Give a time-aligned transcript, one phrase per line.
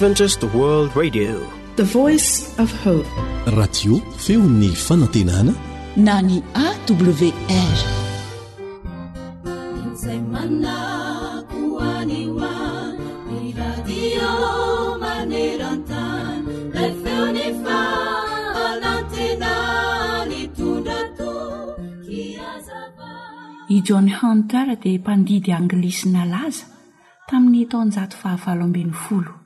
[0.00, 1.40] radio
[4.16, 5.52] feo ny fanantenana
[5.96, 7.30] na ny awri
[23.84, 26.64] john hanter dia mpandidy anglisina laza
[27.28, 29.39] tamin'ny tao anjato fahavalo amben'ny folo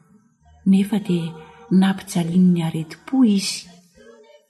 [0.65, 1.29] nefa dia
[1.71, 3.69] naampijalian'ny aretim-po izy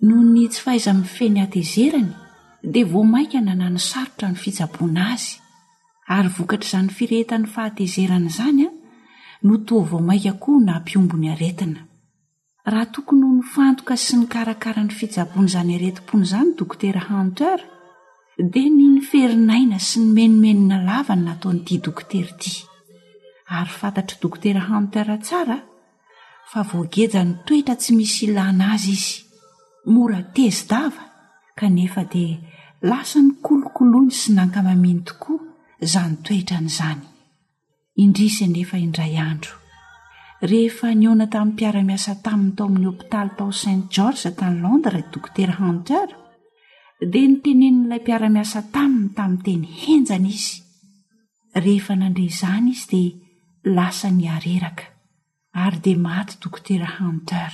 [0.07, 2.15] noho ny tsy fahaiza mi'ny feny atezerany
[2.73, 5.29] dia vo mainka nanany sarotra ny fisabona azy
[6.17, 8.71] ary vokatra izany firehetan'ny fahatezerana izany a
[9.47, 11.81] no toa vao mainka koa naampiombony aretina
[12.71, 17.59] raha tokony ho ny fantoka sy ny karakara ny fisaboany izany aretim-pona izany dokotera hanter
[18.53, 22.53] dia nyny ferinaina sy ny menomenina lavana nataon'ity dokotera ty
[23.59, 25.59] ary fantatry dokotera hanter tsara
[26.53, 29.13] fa voageja ny toetra tsy misy ilana azy izy
[29.93, 31.05] mora tezydava
[31.59, 32.37] kanefa dia
[32.91, 35.45] lasa ny kolokoloany sy nankamaminy tokoa
[35.93, 37.03] za ny toetra an' izany
[38.03, 39.55] indrisa nefa indray andro
[40.51, 45.51] rehefa niona tamin'ny mpiaramiasa taminy tao amin'ny hôpitaly tao saint gorge tany landras i dokoter
[45.61, 46.07] hanter
[47.13, 50.57] dia nytenen'ilay mpiaramiasa taminy tamin'ny teny henjana izy
[51.65, 53.17] rehefa nandre zany izy dia
[53.77, 54.85] lasa nyareraka
[55.63, 57.53] ary dia maty dokotera hanter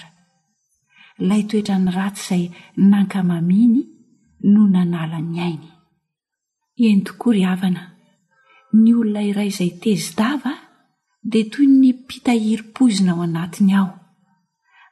[1.20, 2.44] ilay toetra ny ratsy izay
[2.90, 3.80] nankamaminy
[4.52, 5.68] no nanala ny ainy
[6.82, 7.82] ieny tokory havana
[8.80, 10.54] ny olona iray izay tezidava
[11.30, 13.90] dia toy ny pitahirim-poizina ao anatiny ao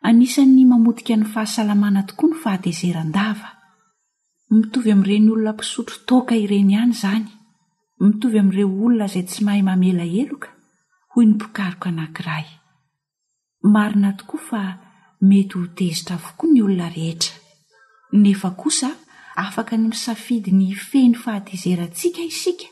[0.08, 3.48] anisan'ny mamodika ny fahasalamana tokoa no fahatezeran-dava
[4.56, 7.26] mitovy amin'ireny olona mpisotro toaka ireny ihany izany
[8.04, 10.48] mitovy amin'ireo olona izay tsy mahay mamela heloka
[11.12, 12.46] hoy nympikaroko anankiray
[13.62, 14.78] marina tokoa fa
[15.22, 17.34] mety ho tezitra avokoa ny olona rehetra
[18.12, 18.90] nefa kosa
[19.36, 22.66] afaka ny misafidy ny ifeh ny fahatezeraantsika isika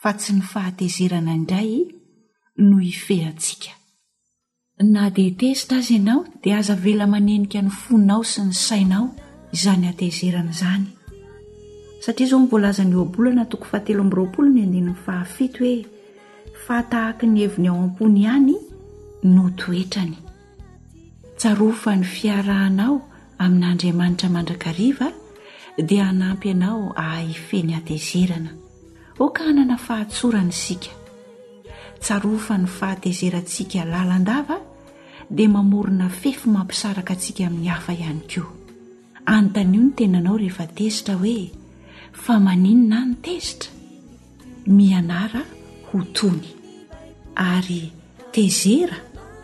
[0.00, 1.84] fa tsy ny fahatezerana indray
[2.56, 3.70] no ifehy atsika
[4.80, 9.06] na dia tezitra azy ianao dia aza vela manenika ny foinao sy ny sainao
[9.52, 10.86] izany atezerana izany
[12.00, 15.84] satria zao nyvolazany eoabolana toko fahatelo am'yroapolo ny andenny fahafito hoe
[16.66, 18.56] fahtahaky ny heviny ao am-pony ihany
[19.22, 20.16] no toetrany
[21.36, 23.00] tsaro fa ny fiarahanao
[23.42, 25.10] amin'n'andriamanitra mandrakariva
[25.78, 28.52] dia hanampy anao ahaifeny atezerana
[29.18, 30.90] oka hanana fahatsorana sika
[32.00, 34.60] tsaro fa ny fahatezerantsika lalandava
[35.30, 38.46] dia mamorona fefy mampisaraka atsika amin'ny hafa ihany koa
[39.26, 41.50] anyntan'io ny tenanao rehefa tezitra hoe
[42.12, 43.70] fa maninona ny tezitra
[44.66, 45.42] mianara
[45.90, 46.46] hotony
[47.34, 47.92] ary
[48.32, 49.07] tezera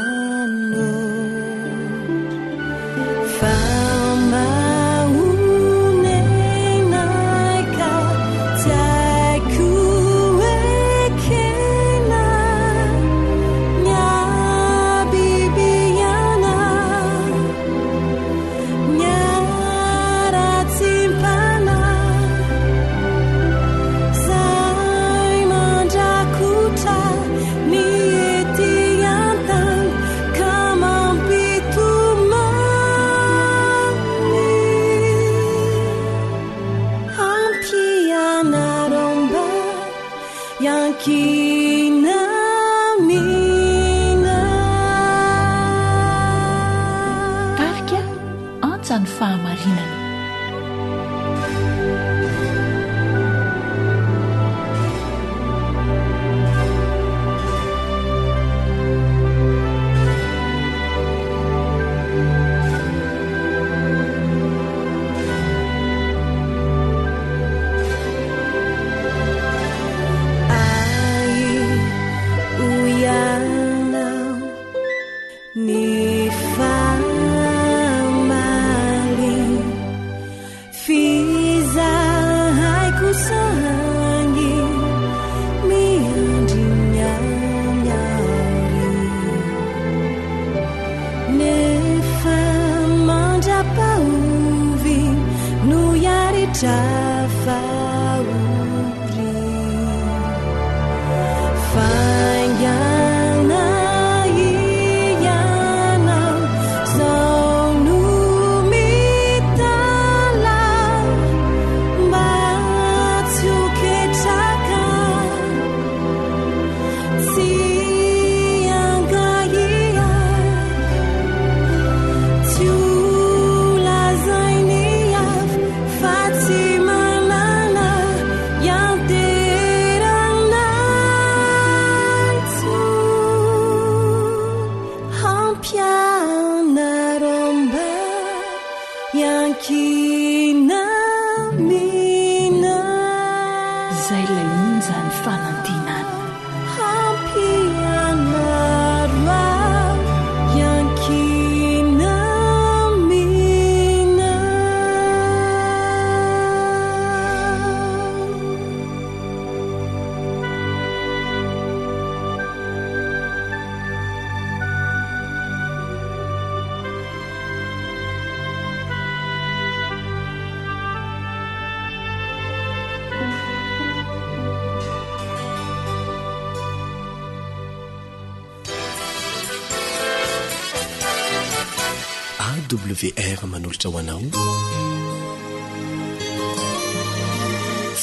[183.88, 184.21] o anao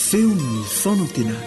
[0.03, 1.37] feony ny foonan tena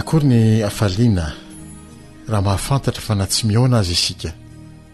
[0.00, 1.26] akory ny afaliana
[2.30, 4.30] raha mahafantatra fa natsy miao ana azy isika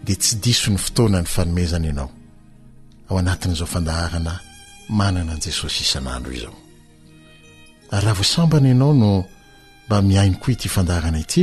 [0.05, 2.09] dia tsy diso ny fotoana ny fanomezana ianao
[3.09, 4.35] ao anatin'izao fandaharana
[5.00, 6.55] manana an'i jesosy isan'andro izao
[7.94, 9.11] ary raha vosambana ianao no
[10.00, 11.43] miainy koa ity fandaana ity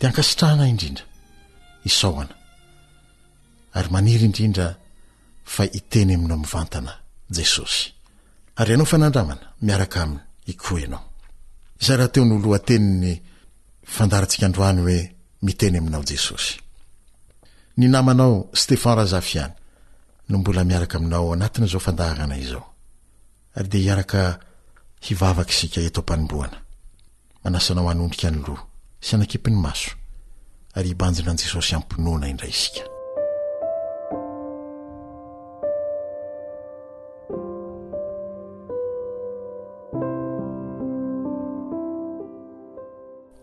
[0.00, 1.04] e ankasitrahna indrindra
[3.74, 4.76] oynrdrindra
[5.44, 5.56] f
[5.90, 6.92] teny aminao miantana
[7.30, 10.14] jesoyynaonaaiaray
[11.88, 13.10] nayahteonyloatenny
[14.06, 14.96] ndaratsikadrny
[15.62, 18.32] eenyainaoeoy amnao
[18.68, 19.52] tefa razaany
[20.28, 22.24] noombola miaraka aminaoanatinyzaofandaana
[23.54, 24.36] oyea
[25.10, 26.58] ivavak sika tompanimboana
[27.44, 28.64] manasanao hanondrika ny loha
[29.04, 29.90] sy anankipin'ny maso
[30.80, 32.88] ary ibanjina n'i jesosy hampinoana indray isika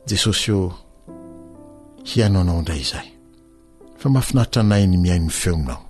[0.09, 0.62] jesosy ho
[2.09, 3.07] hiaino anao indray izay
[4.01, 5.81] fa mahafinaritra anay ny miainony feo aminao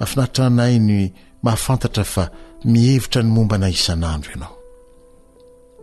[0.00, 0.94] mahafinaritra nay ny
[1.44, 2.22] mahafantatra fa
[2.72, 4.57] mihevitra ny momba na isan'andro ianao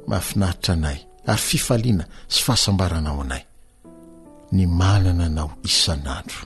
[0.07, 0.99] mahafinahitra anay
[1.31, 3.41] ary fifaliana sy fahasambaranao anay
[4.55, 6.43] ny manana anao isan'andro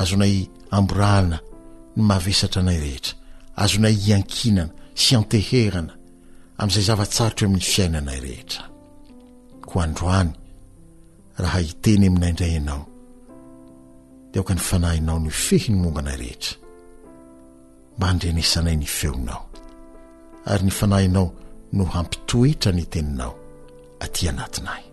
[0.00, 0.36] azonay
[0.76, 1.36] amboraina
[1.96, 3.12] ny mahvesatra anay rehetra
[3.62, 5.94] azonay iankinana sy anteherana
[6.60, 8.62] am'izay zavatsarotre amin'ny fiainanay rehetra
[9.70, 10.32] ko androany
[11.42, 12.82] raha iteny aminayndrayinao
[14.32, 16.52] de aoka ny fanahinao ny fehi ny mombanay rehetra
[17.96, 19.42] mba ndrenesanay ny feonao
[20.50, 21.28] ary ny fanainao
[21.72, 23.34] no hampitoetra ny teninao
[24.00, 24.84] aty anatina ahy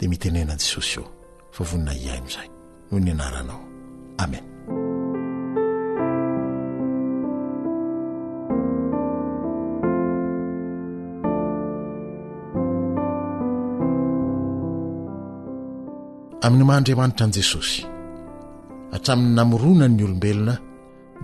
[0.00, 1.06] dia mitenenani jesosy o
[1.52, 2.48] fa vonina iahy m'izay
[2.90, 3.60] noho ny anaranao
[4.24, 4.44] amen
[16.44, 17.80] amin'ny mahandriamanitra an'i jesosy
[18.92, 20.54] hatramin'ny namorona'ny olombelona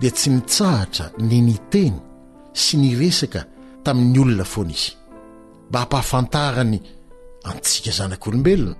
[0.01, 1.95] dia tsy nitsahatra ny nyteny
[2.63, 3.41] sy ny resaka
[3.83, 4.91] tamin'ny olona foana izy
[5.69, 6.79] mba hampahafantarany
[7.51, 8.75] antsika zanak'olombelona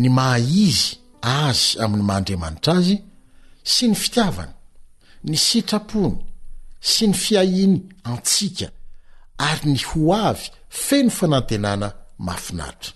[0.00, 0.86] ny mahaizy
[1.38, 2.96] azy amin'ny mahaandriamanitra azy
[3.72, 4.52] sy ny fitiavany
[5.30, 6.16] ny sitrapony
[6.92, 7.76] sy ny fiahiny
[8.12, 8.66] antsika
[9.48, 10.46] ary ny ho avy
[10.84, 11.88] feno fanantenana
[12.26, 12.92] mafinahitra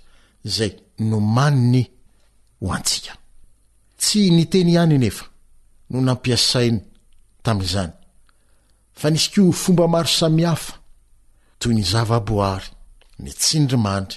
[0.48, 0.72] izay
[1.10, 1.82] no maniny
[2.60, 3.12] ho antsika
[4.00, 5.26] tsy ny teny ihany anefa
[5.90, 6.80] no nampiasainy
[7.44, 7.92] tamin'izany
[9.00, 10.74] fa nisyko fomba maro samihafa
[11.73, 12.64] ny zavaboary
[13.23, 14.16] ny tsindrimandry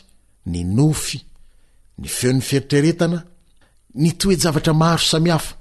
[0.51, 1.19] ny nofy
[2.01, 3.19] ny feon'ny feritreretana
[3.95, 5.55] ny toezavatra maro samiafa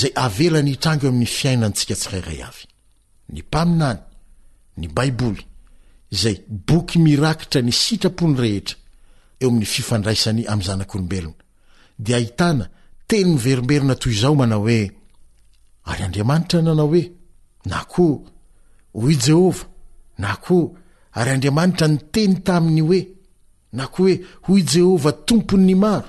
[0.00, 3.94] zay avelany itrango e amin'ny fiainantsika tsi raaa
[4.80, 5.38] ny baiboy
[6.20, 6.36] zay
[6.68, 8.76] boky mirakitra ny sitrapony rehetra
[9.40, 11.34] eo ami'ny fifandraisany amzanak'lobeona
[13.12, 17.84] aen myveroberona toyaomana oea nanaooea
[19.04, 19.54] ojeo
[20.18, 20.28] na
[21.16, 23.00] ary andriamanitra nyteny tamin'ny hoe
[23.78, 26.06] na ko hoe hoy jehova tompo ny maro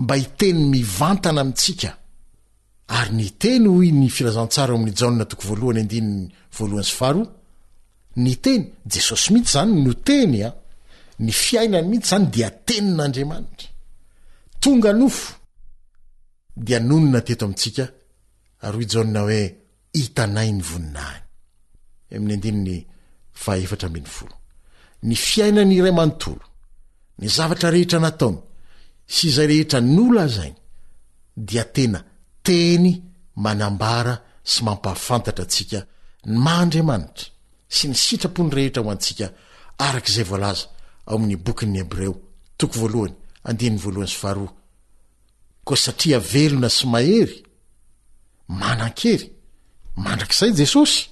[0.02, 1.90] mba hiteny mivantana amintsika
[2.98, 6.24] ary ny teny hoy ny firazantsara o amin'ny jaonna toko voalohany andininy
[6.58, 7.24] voalohany sfaro
[8.24, 10.50] ny teny jesosy mihintsy zany no teny a
[11.24, 13.68] ny fiainany mihintsy zany dia tenin'andriamanitra
[14.62, 15.28] tonga nofo
[16.66, 17.86] dia nonona teto amitsika
[18.68, 19.42] ary oy johnna hoe
[20.02, 21.22] itanay ny voninany
[22.16, 22.78] emi'y andinny
[23.44, 24.36] fahefatra mbiny folo
[25.08, 26.46] ny fiainanyiray manontolo
[27.20, 28.38] ny zavatra rehetra nataony
[29.16, 30.58] sy izay rehetra ny ola azainy
[31.50, 32.00] dia tena
[32.46, 32.88] teny
[33.46, 34.14] manambara
[34.52, 35.80] sy mampahafantatra atsika
[36.32, 37.26] ny maandriamanitra
[37.76, 39.26] sy ny sitrapony rehetra ho antsika
[39.88, 40.66] arak'zay voalaza
[41.10, 42.14] ao amin'ny bokyn'ny ebreo
[42.60, 43.16] toko voalohany
[43.50, 44.52] andiny voalohany sy fahroa
[45.68, 47.36] ko satria velona sy maery
[48.50, 49.28] manan-kery
[50.04, 51.10] mandrakizay jesosy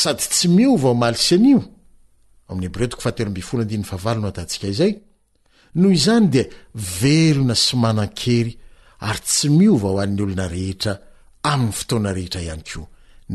[0.00, 1.62] sady tsy miova ho mali sy anio
[5.78, 6.44] noho izany dia
[7.00, 8.52] velona sy manan-kery
[9.08, 10.92] ary tsy miova ho alny olona rehetra
[11.50, 12.82] amin'ny fotoana rehetra ihany ko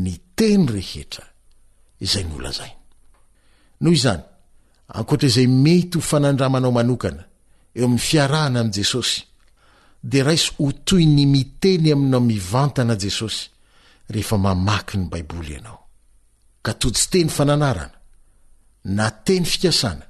[0.02, 1.24] ny teny rehetra
[2.04, 2.72] izay nola zay
[3.80, 4.22] noho izany
[4.98, 7.24] ankoatra izay mety ho fanandramanao manokana
[7.76, 9.20] eo ami'ny fiarahana am' jesosy
[10.04, 13.42] de raiso ho toy ny miteny aminao mivantana jesosy
[14.12, 15.78] rehefa mamaky ny baiboly ianao
[16.64, 17.98] ka totsy teny fananarana
[18.96, 20.04] na teny fikasana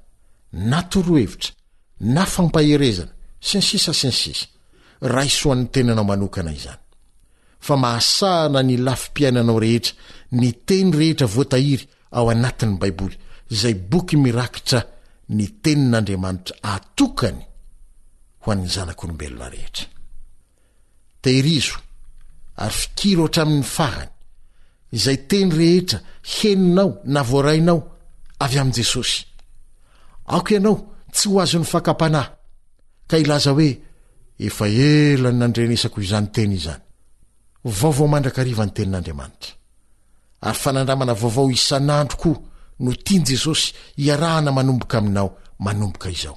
[0.52, 1.52] na torohevitra
[2.14, 3.12] na fampaherezana
[3.46, 4.46] siansisa sinsisa
[5.14, 6.80] raiso ho an'ny tenanao manokana izany
[7.66, 9.94] fa mahasahana ny lafipiainanao rehetra
[10.40, 11.84] ny teny rehetra voatahiry
[12.16, 13.16] ao anatin'ny baiboly
[13.60, 14.80] zay boky mirakitra
[15.28, 17.42] ny teni n'andriamanitra atokany
[18.44, 19.86] ho an'ny zanak' olombelona rehetra
[21.24, 21.76] tehirizo
[22.64, 24.08] ary fikiry ohatra amin'ny fahany
[24.98, 25.98] izay teny rehetra
[26.32, 27.80] heninao na voarainao
[28.44, 29.18] avy amn'i jesosy
[30.36, 30.76] ako ianao
[31.14, 32.30] tsy ho azo ny fankam-panahy
[33.08, 33.68] ka ilaza hoe
[34.48, 36.82] efa elany nandrenesako izany teny izany
[37.78, 39.52] vaovao mandrakariva ny tenin'andriamanitra
[40.48, 42.36] ary fanandramana vaovao isan'androkoa
[42.82, 43.66] no tiany jesosy
[44.02, 45.30] hiarahana manomboka aminao
[45.64, 46.36] manomboka izao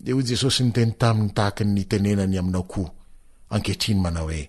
[0.00, 2.90] de hoy jesosy nyteny tami'ny tahak nytenenany aina o
[3.50, 4.48] anketriny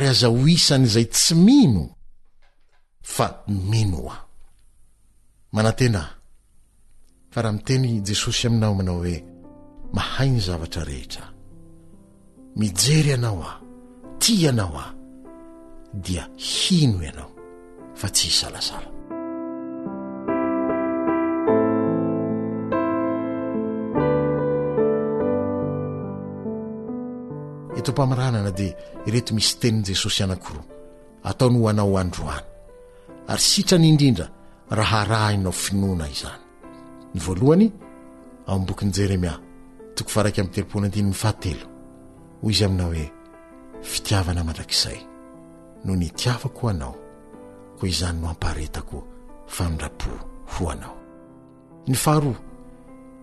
[0.00, 1.84] ry aza hoisan'zay tsy mino
[3.02, 4.16] fa mino a
[5.52, 6.15] manatena
[7.36, 9.16] ka raha miteny jesosy aminao manao hoe
[9.96, 11.28] mahainy zavatra rehetrah
[12.60, 13.56] mijery ianao aho
[14.22, 14.92] tya ianao aho
[16.04, 17.30] dia hino ianao
[18.00, 18.88] fa tsy hisalasala
[27.78, 28.72] eto mpamiranana dia
[29.06, 30.64] ireto misy teniny jesosy anankiroa
[31.28, 32.46] ataony ho anao androany
[33.30, 34.26] ary sitrany indrindra
[34.78, 36.45] raha rah inao finoana izany
[37.16, 37.70] ny voalohany
[38.46, 39.32] ao am' bokyn'ny jeremia
[39.96, 41.66] toko faraiky mi telopono andininy fahatelo
[42.42, 43.06] hoy izy aminao hoe
[43.92, 44.98] fitiavana mandrakizay
[45.84, 46.94] no nitiava o anao
[47.80, 48.96] ko izany no ampaaretako
[49.54, 50.12] fanondrapo
[50.52, 50.96] ho anao
[51.88, 52.40] ny faharoa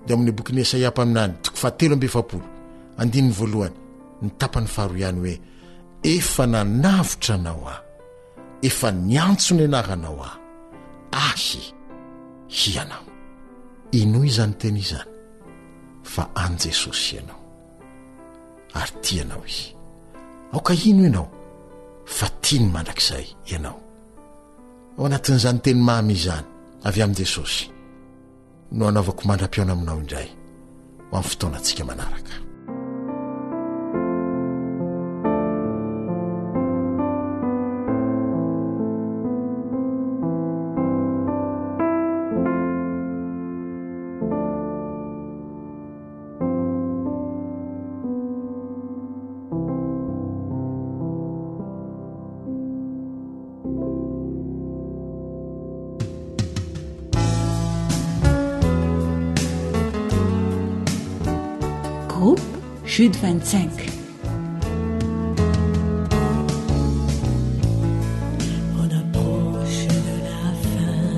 [0.07, 2.45] de ami'ne bokyny esaiampaminany toko fahatelo ambe faporo
[3.01, 3.77] andinyny voalohany
[4.21, 5.35] ny tapan'ny faharoa ihany hoe
[6.13, 7.81] efa nanavotra anao aho
[8.67, 10.37] efa ni antsony naranao ao
[11.29, 11.61] ahy
[12.57, 13.12] hianao
[13.93, 15.09] ino izany teny izany
[16.03, 17.39] fa an' jesosy ianao
[18.73, 19.75] ary ty ianao izy
[20.53, 21.29] aoka ino ianao
[22.05, 23.79] fa tia ny mandrakizay ianao
[24.97, 26.45] ao anatin'izany teny mamy izany
[26.83, 27.69] avy amin'i jesosy
[28.71, 30.27] no hanaovako mandram-piona aminao indray
[31.09, 32.42] ho amin'ny fotoanantsika manaraka
[62.93, 63.57] ju25
[68.83, 71.15] on approche de la fin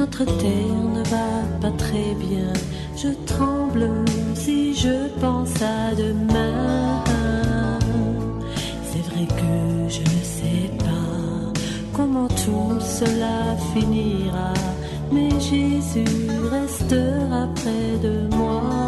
[0.00, 1.28] notre terre ne va
[1.62, 2.52] pas très bien
[3.02, 3.86] je tremble
[4.34, 7.02] si je pense à demain
[8.98, 9.54] ic'est vrai que
[9.96, 11.16] je ne sais pas
[11.96, 13.38] comment tout cela
[13.72, 14.52] finira
[15.12, 18.87] mais jésus restera près de moi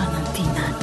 [0.00, 0.73] 病难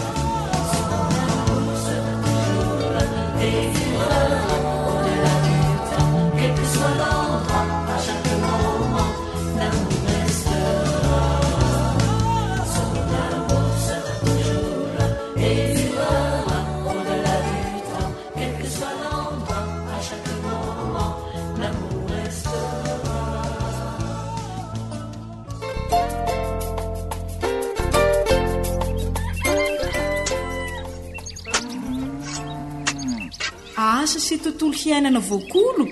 [34.36, 35.84] ytontolo hiainana voakolo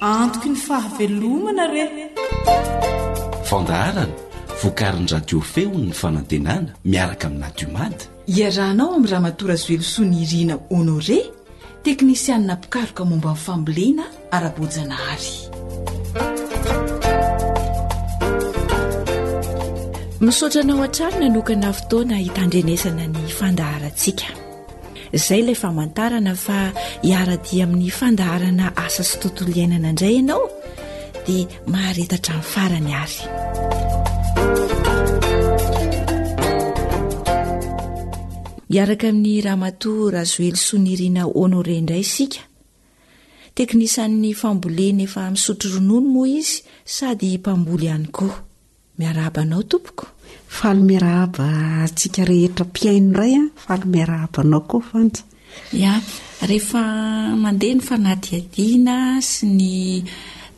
[0.00, 1.84] antoko ny fahavelomana re
[3.48, 4.04] fandaharana
[4.64, 8.02] vokarinydradio fehony ny fanantenana miaraka aminadiomady
[8.38, 11.18] iarahnao amin'ny raha matora zelosoani irina honore
[11.84, 14.04] teknisianina pikaroka momba n'ny fambolena
[14.36, 15.36] ara-bojana hary
[20.20, 24.26] misotranao atary nanokana fotoana hitandrenesana ny fandaharatsika
[25.12, 26.58] izay ilay fa mantarana fa
[27.04, 30.44] hiara-dia amin'ny fandaharana asa sy tontolo iainana indray ianao
[31.26, 33.20] dia maharetatra in'ny farany ary
[38.76, 42.40] iaraka amin'ny ramatoa razoely soniriana honore indray isika
[43.56, 46.56] tekinisan'ny famboleny efa misotro ronono moa izy
[46.96, 48.36] sady mpamboly ihany koa
[48.98, 50.04] miarahabanao tompoko
[50.64, 51.48] aeraba
[51.94, 53.22] tsikaehetrapiaino
[53.68, 55.92] ayaeaaoaiaina
[59.30, 59.62] sy ny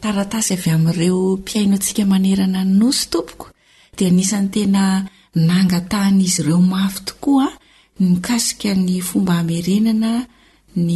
[0.03, 3.47] taratasy avy amin''reo mpiaino antsika manerana ny nosy tompoko
[3.97, 4.83] de aisan'nytena
[5.49, 7.51] nangatahany izy ireo mafy tokoaa
[8.03, 10.11] ymikasika ny fomba amerenana
[10.87, 10.91] ny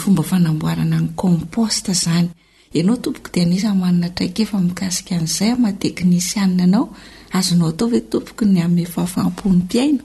[0.00, 6.84] fomba fanamboarana ny kompost zanyanao tookode aisaymanna traika efa mikasika n'izay a matekinisianna anao
[7.32, 10.02] azo nao atao ve tompoky ny amien fahafahampony piaina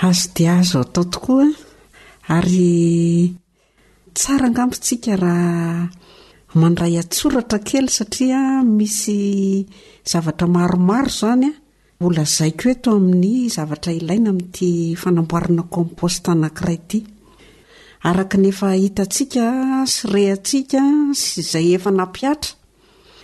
[0.00, 1.46] azo dia ahzo atao tokoa
[2.28, 3.34] ary
[4.14, 5.88] tsara angampotsika raha
[6.60, 8.40] mandray atsoratra kely satria
[8.76, 9.18] misy
[10.10, 11.48] zavatra maromaro zany
[12.00, 14.70] a ola zay ko eto amin'ny zavatra ilaina amin'n'ity
[15.02, 16.98] fanamboarana komposta anankiray ity
[18.08, 19.44] araka nyefa hitantsika
[19.94, 20.82] sy rehantsiaka
[21.20, 22.52] sy izay efa nampiatra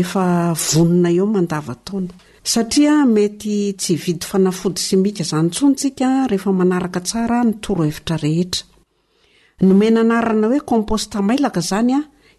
[0.00, 0.26] efa
[0.72, 2.12] vonona eo mandavataona
[2.52, 6.90] satria mety tsy vidy fanafody symika zany tsontsika reak oeaa
[10.54, 11.96] oe kmpstmalaka zany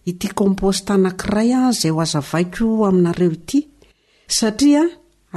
[0.09, 3.59] ipst anaray zay o azaaiko aminareo ity
[4.37, 4.81] saia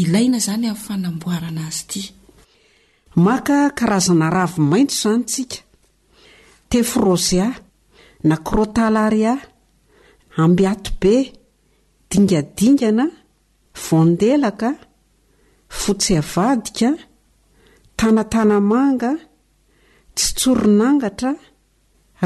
[0.00, 2.02] ilaina izany amin'ny fanamboarana azy iti
[3.26, 5.58] maka karazana ravo maitso izany tsika
[6.70, 7.46] tefrozya
[8.28, 9.32] nakirotalaria
[10.42, 11.14] amby atobe
[12.10, 13.06] dingadingana
[13.84, 14.68] vondelaka
[15.80, 16.88] fotseavadika
[17.98, 19.10] tanatanamanga
[20.16, 21.30] tsy tsoronangatra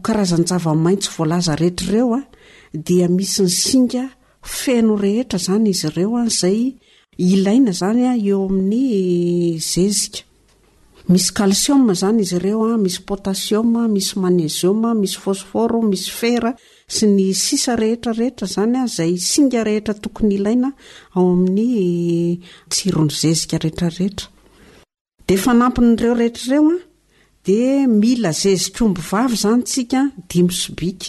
[0.05, 2.21] oanyaeazanaamaitsy volaza reetrareoa
[2.73, 4.11] diamisy ny singa
[4.43, 6.59] feno rehetra zany izy ireo a izay
[7.17, 10.19] ilaina zanya eo amin'ny zezika
[11.11, 16.51] misy kalsio zany izy ireoa misy potasiom misy maneziom misy fosfor misy fera
[16.95, 20.69] sy ny sisa rehetrarehetra zany zay singa rehetra tokony ilaina
[21.17, 26.61] ao amin'tsirony zezika reetretraanyre rehetrea
[27.45, 27.47] d
[28.01, 30.01] mila zezikaomby vavy zany tsika
[30.31, 31.09] dimy sobika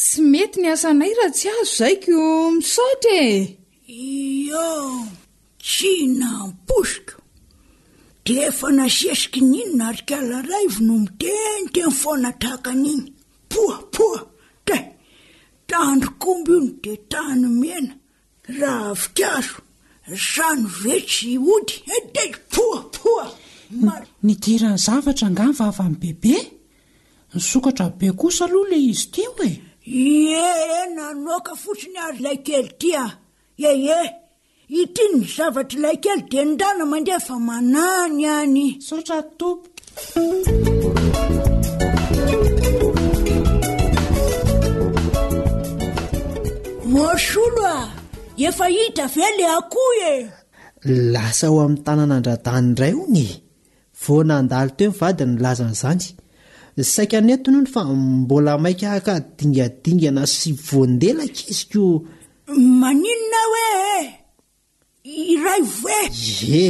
[0.00, 2.14] tsy mety ny asa nay raha tsy azo izayko
[2.74, 3.30] sora e
[3.88, 5.06] io
[5.62, 7.14] tsy namposoka
[8.24, 13.04] dia efa nasesiky ny ino na arikalarayvo no miteny teny fonatahaka anyiny
[13.50, 14.20] poa poa
[14.66, 14.74] da
[15.70, 17.94] tandrokomby iny dia tany mena
[18.58, 19.56] raha avikazo
[20.34, 22.22] zano vetsy ody e da
[22.52, 23.26] poa poa
[23.84, 26.34] mar nidirany zavatra angany vavy amin'ny bebe
[27.34, 29.52] nysokatra be kosa aloha lay izy ti mo e
[29.84, 33.06] yee nanoka fotsiny aryilay kely ti a
[33.58, 34.04] ee
[34.80, 39.66] itiny ny zavatra ilay kely di nidrana mandeha efa manany anysotatompo
[46.92, 47.78] mosy olo a
[48.48, 50.14] efa itra ve la akoho e
[51.12, 53.28] lasa ho amin'ny tanana andradany indray o ny e.
[54.02, 56.04] voanandaly toe ny vadiny laza nyizany
[56.94, 57.80] saika anetiny ho ny fa
[58.22, 61.84] mbola mainka ahaka dingadingana sy voandelakaizyko
[62.48, 64.08] maninona hoe
[65.30, 66.02] iray voe
[66.64, 66.68] e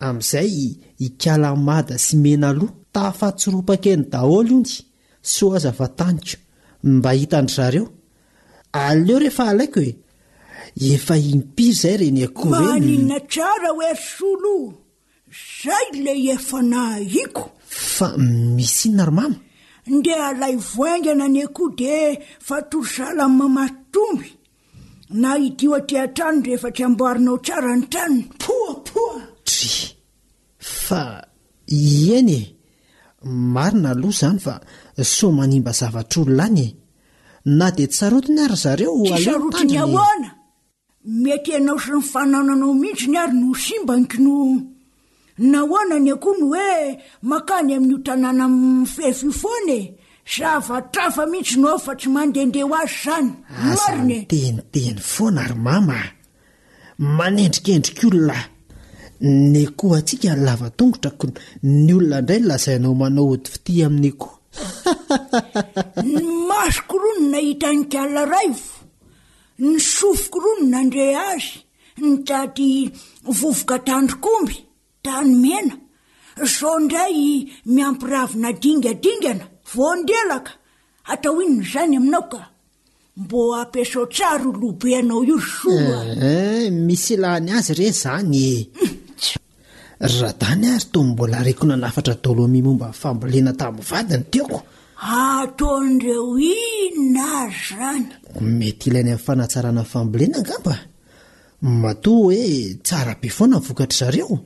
[0.00, 0.52] amin'izay
[1.00, 4.72] hikalamada symena loha taafatsoropake ny daholo iony
[5.32, 6.36] so aza vataniko
[6.90, 7.84] mba hitan-dry zareo
[8.72, 9.94] aleo rehefa alaiko hoe
[10.94, 14.54] efa impiry izay re ny akoa i remnyaninona tsara hoe solo
[15.62, 16.80] zay la efa na
[17.16, 17.44] iako
[17.96, 18.06] fa
[18.56, 19.36] misy no naromama
[19.92, 22.00] ndia alay voainga na any akoo dia
[22.46, 24.28] fatorozahlany mamatomby
[25.20, 29.70] na idio atean-trano ra efatry amboarinao tsara ny tranony poapoatri
[30.82, 31.02] fa
[31.68, 32.42] ieny e
[33.54, 34.54] marina aloha izany fa
[35.16, 36.74] somanimba zavatr' olo nany e
[37.58, 40.32] na dia tsy sarotony ary zareo tsaroti ny aoana e?
[41.22, 44.34] mety anao sy ny fanananao mihitsy ny ary no simbaniki no
[45.52, 46.76] nahoana ny akoa no hoe
[47.30, 49.80] makany amin'n'io tanàna mi fefi foanae
[50.26, 53.30] zavatrafa mihitsy noo fa tsy mandehande o azy izany
[53.66, 56.08] anzarinyteniteny foana ary mama ah
[57.16, 58.44] manendrikendrik'olonahy
[59.52, 61.26] ny koatsika lavatongotrako
[61.84, 64.28] ny olona indray nylazainao manao odi fiti aminiko
[66.04, 66.14] ny
[66.48, 68.70] maso koroa no nahita ny kala raivo
[69.66, 71.46] ny sofo koroa no nandre azy
[72.06, 72.66] ny taty
[73.38, 74.56] vovoka tandrykomby
[75.04, 75.74] tany mena
[76.56, 77.16] zao indray
[77.74, 80.52] miampiravina dingadingana voandelaka
[81.12, 82.40] atao inony izany aminao ka
[83.22, 88.56] mbo ampiasao tsaro lobe anao io rosoa eh, eh, misy ilahiny azy ire izany e.
[90.14, 94.58] rahadany azy toy mbola areko nanafatra dolomi momba nyfambolena tamin'ny vadiny tiako
[95.20, 98.06] ataon'dreo inna azy izany
[98.58, 100.74] mety ilainy amin'ny fanatsarana ny fambolena ngamba
[101.82, 102.40] matoa hoe
[102.86, 104.36] tsara be foana nivokatra zareo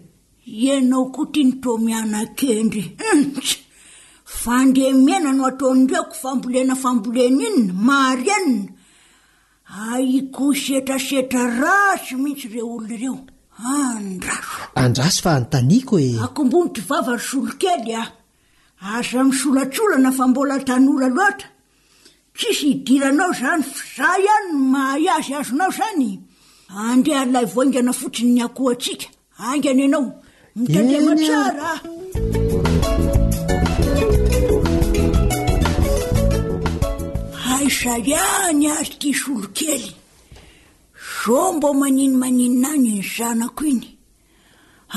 [0.65, 2.83] ianao koa tia nytomiana-kendry
[4.37, 8.65] fandemena no ataonreko fambolena fambolena inna maharenna
[9.91, 13.15] aikosetrasetra rasy mihitsy reo oeo
[14.05, 16.01] nzoanrasy fnako e.
[16.39, 21.47] kombonyty vava rysolokeyzasolatolana fa mbola tanololoata
[22.37, 26.11] tsisy idiranao zany fiza iany mahazy azonao zany
[26.77, 31.85] andea lavoingana fotsiny nyaoh tsikaia ianaoat
[37.67, 39.85] isa iany ary tisy olo kely
[41.19, 43.89] zao mbo maninomanin any ny zanako iny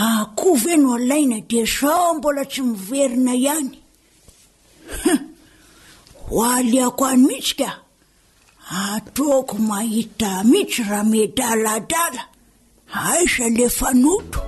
[0.06, 3.72] akoha ve no alaina de zao mbola tsy miverina ihany
[6.26, 7.70] ho aliako any mihitsy ka
[8.82, 12.22] atoko mahita mihitsy raha me daladala
[13.12, 14.40] aisa 'le fanoto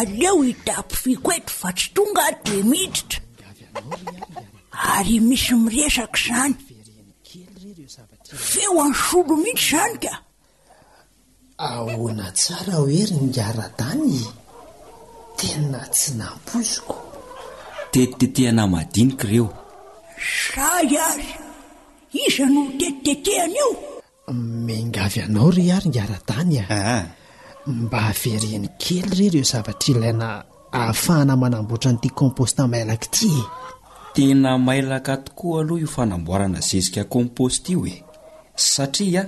[0.00, 3.20] aleo hitapifikoeto fa tsy tonga aty re miditra
[4.96, 6.54] ary misy miresaka izany
[8.50, 10.12] feo anysolo mihitsy izany ka
[11.68, 14.16] ahona tsara hoery ngara-tany
[15.38, 16.94] tena tsy nampoziko
[17.92, 19.48] tetitetehana madinika ireo
[20.32, 21.30] zah iary
[22.26, 23.72] izanoh tetitetehana eo
[24.66, 26.68] mingavy anao re ary nara-anyah
[27.66, 30.28] mba havereny kely ire reo zavatra ilaina
[30.78, 33.42] ahafahana manamboatra n'ity komposta mailaka ity e
[34.14, 37.96] tena mailaka tokoa aloha io fanamboarana zezika komposte io e
[38.70, 39.26] satriaa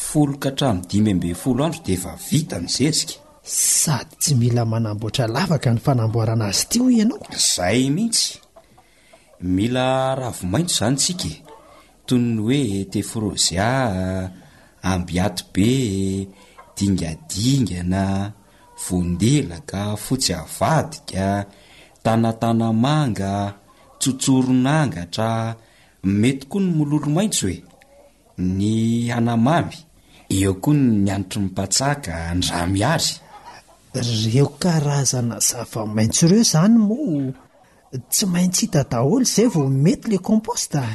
[0.00, 3.14] folokahatramoy dimy mbe folo andro de eva vita ny zezika
[3.82, 8.26] sady tsy mila manamboatra lavaka ny fanamboarana azy ityo ianao zay mihitsy
[9.40, 11.34] mila ravo maintso izany tsikae
[12.06, 13.68] tony ny hoe te frozia
[14.90, 15.68] amby aty be
[16.78, 18.02] dingadingana
[18.86, 21.26] voandelaka fotsy avadika
[22.04, 23.32] tanatanamanga
[24.00, 25.30] tsotsoronangatra
[26.20, 27.58] mety koa ny mololo maintso hoe
[28.56, 28.72] ny
[29.16, 29.76] anamamby
[30.36, 33.10] eo koa ny ny anitry mipatsaka nramiary
[34.24, 36.98] reo karazana zavamaitso ireo zany mo
[38.12, 40.88] tsy maintsy hita daholo zay vao mety la kompost aah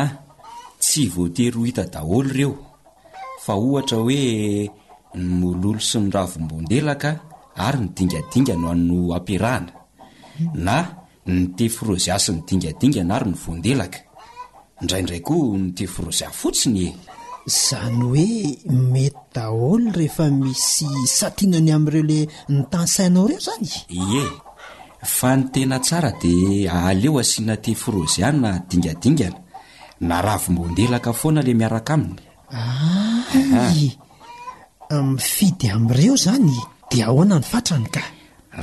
[0.00, 0.08] ah,
[0.82, 2.54] tsy voatery hita daholo reo
[3.44, 4.18] fa ohatra hoe
[5.20, 7.10] nmololo sy ny rahavombondelaka
[7.66, 9.72] ary ny dingadingano ano ampiarahana
[10.66, 10.76] na
[11.28, 14.00] ny te frozya sy ny dingadingana ary ny vondelaka
[14.80, 16.88] indrayindray koa ny te frozya fotsinye
[17.48, 18.28] izany hoe
[18.92, 20.88] mety daholo rehefa misy
[21.18, 22.18] satianany amin'ireo la
[22.56, 23.70] ny tansainao reo zany
[24.12, 24.24] ye
[25.16, 26.32] fa ny tena tsara de
[26.78, 29.38] aleo asiana te frozyay na dingadingana
[30.08, 32.18] na raha vombondelaka foana la miaraka aminy
[32.62, 32.93] ah,
[33.34, 35.02] Ah.
[35.02, 36.52] mifidy amn'ireo zany
[36.90, 37.96] di ahoana ny faany k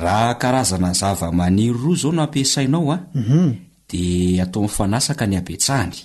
[0.04, 3.02] rahaarazana zavamaniry roa zao no ampiasainao a ah.
[3.20, 3.48] mhm.
[3.92, 4.04] di
[4.46, 5.98] ataonyfanasaka ny abeatsahany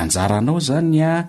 [0.00, 1.22] anjaranao zany a ah,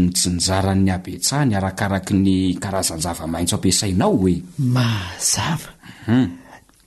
[0.00, 5.60] nitsinjara'ny abeatsahny arakaraka ny karazan zavamahintso ampiasainao hoemaam
[6.08, 6.26] hmm.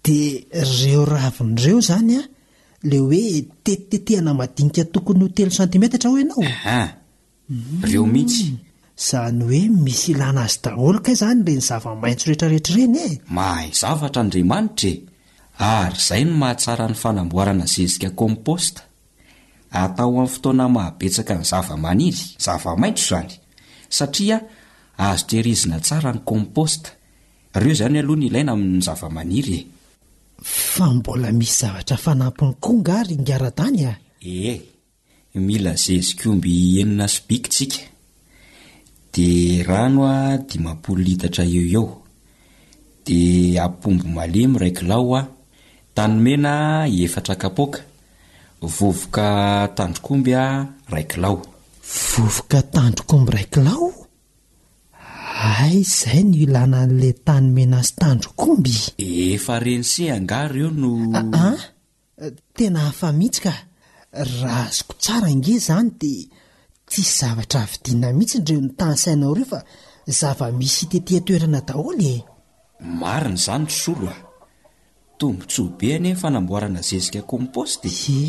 [0.02, 2.24] dea reo ravin'reo zany a
[2.90, 3.24] le hoe
[3.64, 6.88] tetitetehana madinika tokony hotelo santimetatra ho ianaoa
[7.50, 7.78] mhm.
[7.86, 8.38] reo hits
[9.00, 13.68] izany hoe misy ilana azy daholo ka izany mba ny zava-maintso rehetrarehetra ireny e mahy
[13.82, 14.93] zavatra andriamanitrae
[15.68, 18.82] ary izay no mahatsara ny fanamboarana zezika komposta
[19.82, 23.32] atao amin'ny fotoana mahabetsaka ny zava-maniry zavamaitso izany
[23.97, 24.38] satria
[25.10, 26.89] azotehirizina tsara ny komposta
[27.62, 29.66] reo izany aloha ny ilaina amin'ny zavamanirye
[30.80, 31.47] zamny
[35.68, 37.88] a aeeziomben
[39.10, 41.86] dia rano a dimampolo itatra eo eo
[43.05, 45.30] dia ampombo malemy raikilao aho
[45.97, 46.51] tanymena
[47.03, 47.80] efatra akapoaka
[48.76, 49.28] vovoka
[49.78, 50.45] tandrokomby a
[50.93, 51.36] raikilao
[52.14, 53.88] vovoka tandrokomby raikilao
[55.62, 58.74] ay izahy no ilana an'lay tanymena azy tandrokomby
[59.34, 61.60] efa reny se angary eo noa ah, ah.
[62.57, 63.53] tena afa mihitsy ka
[64.41, 66.26] razoko tsara nge izany dia
[66.90, 69.60] tsisy zavatra avidiina mihitsy nireo ny tanysainao reo fa
[70.20, 72.18] zava-misy tetia toerana daholy e
[73.02, 74.24] marin' zany rosolo aho
[75.20, 78.20] tombontsoa be anye ny fanamboarana zezika komposte e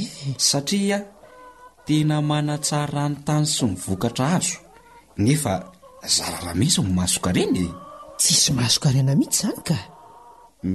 [0.49, 0.99] satria
[1.87, 4.59] tena manatsary rany tany sy mivokatra azo
[5.25, 5.53] nefa
[6.17, 7.69] zararamihsy ny masoka reny e
[8.21, 9.79] tsisy masoka rena mihitsy zany ka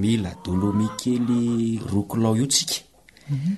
[0.01, 1.41] mila dolomi kely
[1.91, 2.75] rokilao io tsika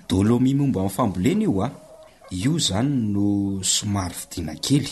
[0.10, 1.68] dolomi momba amin'ny fambolena io a
[2.32, 4.90] io zany no somary fidina kely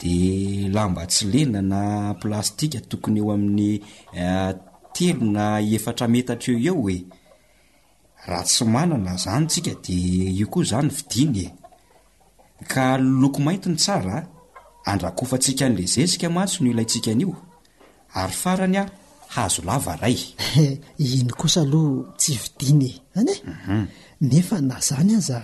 [0.00, 3.80] de lamba tsy lenana plastika tokony eo amin'ny
[4.14, 4.52] eh,
[4.94, 5.44] telo na
[5.76, 6.96] efatra metatra eo eo oe
[8.28, 9.96] raha tsy manana zany tsika de
[10.38, 11.50] io koa zany vidiny e
[12.72, 12.84] ka
[13.20, 14.16] loko maintiny tsara
[14.90, 17.34] andrakofantsika n'le zesika matsy no ilaintsika n'io
[18.20, 18.86] ary farany a
[19.34, 20.18] haazo lava ray
[21.16, 23.86] iny kosa aloha tsy vidinye any eu mhm.
[24.30, 25.38] nefa na zany aza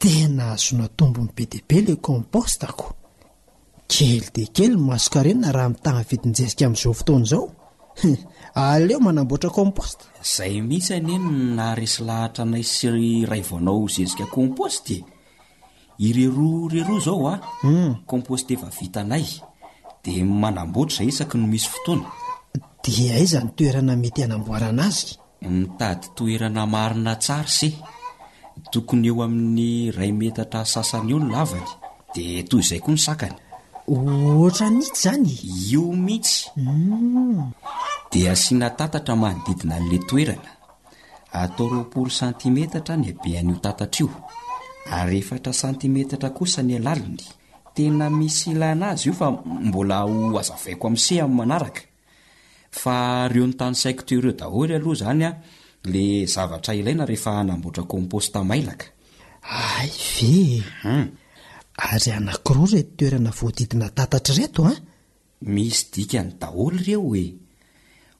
[0.00, 2.86] tena azona tombo ny be diabe ila kompostako
[3.92, 7.44] kely de kely n masoka renona raha mitana vidinyjezika amin'izao fotoana izao
[8.62, 12.86] aleo manamboatra komposta izay mihitsy aneno naary sy lahatra anay sy
[13.30, 15.04] ray voanao zezika komposty e
[16.08, 19.26] ireroa reroa zao a hum komposty efa vitanay
[20.04, 22.08] dia manamboatra za isaky no misy fotoana
[22.84, 25.06] dia aiza nytoerana mety hanamboarana azy
[25.56, 27.74] mitady toerana marina tsary seh
[28.72, 31.68] tokony eo amin'ny ray metatra sasany eo ny lavany
[32.14, 33.36] de toy izay koa ny sakany
[33.94, 35.26] oatra nhitsy zany
[35.70, 37.52] io mihitsy mm.
[38.10, 40.50] dia asiana tatatra manodidina an'la toerana
[41.40, 44.08] atao roaporo santimetatra ny abehan'io tantatra io
[44.98, 47.22] aryehfatra santimetatra kosa ny alaliny
[47.74, 49.26] tena misy ilaynazy io fa
[49.68, 51.82] mbola hoazavaiko amin'nseh amin'ny manaraka
[52.82, 52.94] fa
[53.32, 55.30] reo ny tany saic teireo daholy aloha izany a
[55.84, 58.86] le zavatra ilaina rehefa namboatra komposta mailaka
[59.48, 61.08] ay vem hmm.
[61.76, 64.72] ary anankiroa re t toerana voadidina tantatra reto a
[65.40, 67.32] misy dika ny daholy ireo oe eh.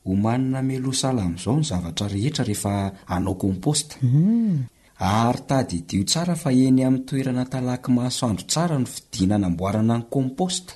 [0.04, 4.64] homanina melosala amin'izao ny zavatra rehetra rehefa anao komposta hmm.
[4.98, 10.04] ary tady idio tsara fa eny amin'ny toerana talaky mahasoandro tsara no fidina namboarana ny
[10.10, 10.72] komposta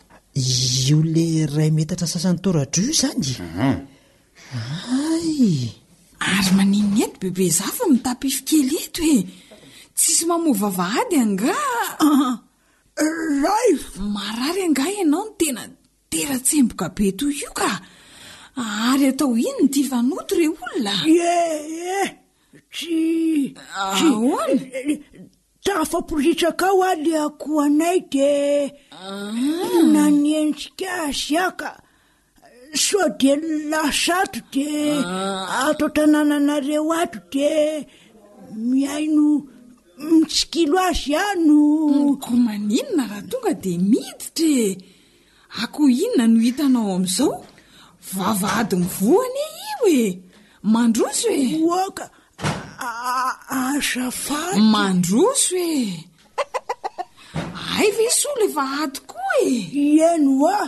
[0.87, 1.27] io la
[1.57, 3.77] ray metatra sasany toratro io izanym hmm.
[5.01, 5.73] ay
[6.33, 9.19] ary maninony eto bebe zafa mitapifikely eto e
[9.97, 11.81] tsisy mamovava ady angaha
[13.43, 15.63] rah io marary angah ianao no tena
[16.11, 17.71] teratsemboka be to io ka
[18.91, 20.95] ary atao ino no tivanoto ire olona
[21.31, 21.35] e
[22.01, 22.03] e
[22.75, 23.01] tsy
[23.97, 24.63] tsyona
[25.65, 28.31] tafamporitrakao aly akoho anay de
[29.01, 29.33] ah.
[29.93, 31.69] na nyentsika aziaka
[32.77, 33.37] soa de
[33.71, 35.69] lasato de ah.
[35.71, 37.87] atao tanana anareo ato de
[38.69, 39.27] miaino
[40.11, 41.59] mitsikilo azy ano
[42.25, 44.67] ko maninona raha tonga de miditra e
[45.63, 47.35] ako inona no hitanao amn'izao
[48.15, 50.13] vavaady ny voany e io eh
[50.73, 51.49] mandroso e
[51.97, 52.07] ka
[54.11, 54.39] afa
[54.75, 55.93] mandroso eh
[57.77, 59.35] ay fa isolo efa adykoa
[60.09, 60.59] e noa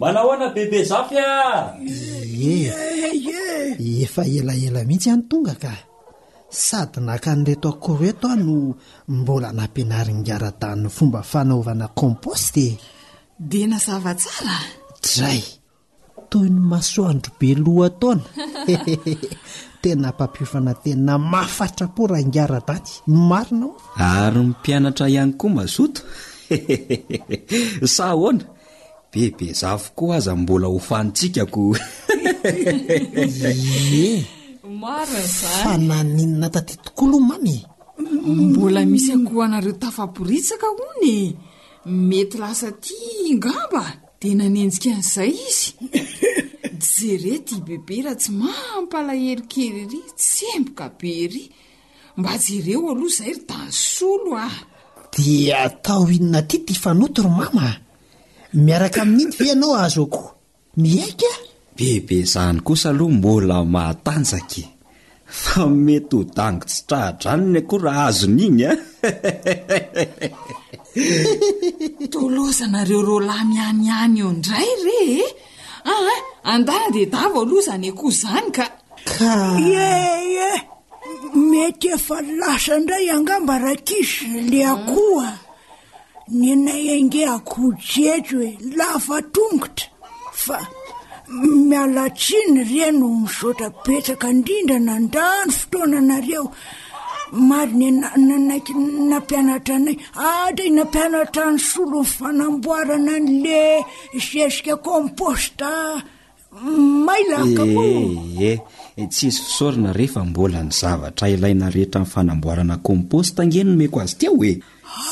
[0.00, 2.72] manahoana bebe zafy ae
[4.04, 5.72] efa elaela mihitsy ihany tonga ka
[6.66, 8.56] sady nakan'reto akoreto a no
[9.18, 12.72] mbola nampianary ny ngara-dany ny fomba fanaovana kompostee
[13.48, 14.56] di na zavatsara
[15.04, 15.42] dray
[16.30, 18.24] toy ny masoandro be loha ataona
[19.82, 23.70] tena hmpapiofana tenina mafaitrapora ngara-dany nymarinao
[24.08, 26.00] ary mympianatra ihany koa mazoto
[27.96, 28.44] sa ahona
[29.12, 31.76] bebe za voko aza mbola hofanitsikako
[32.44, 34.26] ine
[34.80, 37.56] maronzanyfa naninona taty tokoaloh mamy
[38.52, 41.34] mbola misy akoho anareo tafa-piritsaka honye
[41.86, 43.84] mety lasa tya ngamba
[44.20, 45.70] dea nanenjika n'izay izy
[47.00, 51.44] jere tya bebe raha tsy mampalahelikerry tsy emboka bery
[52.18, 54.56] mba jereo aloha zay ry dansolo ah
[55.12, 57.66] dia atao inona ty tia fanoto ry mama
[58.54, 60.28] miaraka amin'indy ve ianao azo akoo
[60.80, 61.30] miaika
[61.76, 64.68] bebe izany kosa aloha mbola maatanjaky e.
[65.42, 68.78] fa mety ho dango tsitrahadranony akoa raha azon' iny eh?
[70.24, 75.30] a tolozanareo ro lamianiany eo indray re e eh?
[75.84, 76.20] aa ah, eh?
[76.52, 79.34] andaa dea davao alozany akoho izany kaka
[79.92, 80.56] ee
[81.50, 85.30] mety efa lasa ndray angambara kisy leakooa
[86.30, 89.88] nyanay ange akojetry hoe lafatongotra
[90.32, 90.58] fa
[91.68, 95.08] mialatiny eo miotaea rndra na no
[95.70, 96.20] toanana
[97.32, 98.72] marinya nanaiky
[99.10, 103.62] nampianatra anay ada namianatra ny solo nyfanamboaana n'le
[104.20, 106.02] seska compost ae
[107.38, 108.04] eh,
[108.40, 108.58] eh,
[108.96, 114.30] eh, tsy izy fisaorina ehefa mbola ny zavatra ilainarehetra nyfanamboarana composta angenono mako azy tia
[114.48, 114.52] e